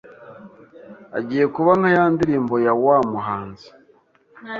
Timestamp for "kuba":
1.55-1.71